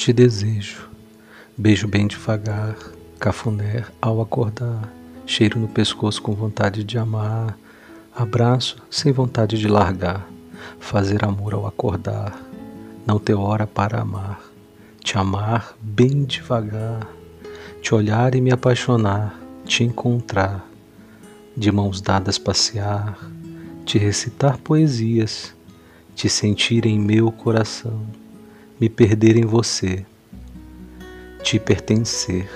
Te 0.00 0.14
desejo, 0.14 0.88
beijo 1.58 1.86
bem 1.86 2.06
devagar, 2.06 2.74
cafuné 3.18 3.84
ao 4.00 4.22
acordar, 4.22 4.90
cheiro 5.26 5.60
no 5.60 5.68
pescoço 5.68 6.22
com 6.22 6.32
vontade 6.32 6.82
de 6.82 6.96
amar, 6.96 7.58
abraço 8.16 8.78
sem 8.90 9.12
vontade 9.12 9.58
de 9.58 9.68
largar, 9.68 10.26
fazer 10.78 11.22
amor 11.22 11.52
ao 11.52 11.66
acordar, 11.66 12.34
não 13.06 13.18
ter 13.18 13.34
hora 13.34 13.66
para 13.66 14.00
amar, 14.00 14.40
te 15.04 15.18
amar 15.18 15.76
bem 15.82 16.24
devagar, 16.24 17.06
te 17.82 17.94
olhar 17.94 18.34
e 18.34 18.40
me 18.40 18.50
apaixonar, 18.50 19.38
te 19.66 19.84
encontrar, 19.84 20.66
de 21.54 21.70
mãos 21.70 22.00
dadas 22.00 22.38
passear, 22.38 23.18
te 23.84 23.98
recitar 23.98 24.56
poesias, 24.56 25.54
te 26.14 26.26
sentir 26.26 26.86
em 26.86 26.98
meu 26.98 27.30
coração, 27.30 28.00
me 28.80 28.88
perder 28.88 29.36
em 29.36 29.44
você, 29.44 30.06
te 31.42 31.58
pertencer. 31.58 32.48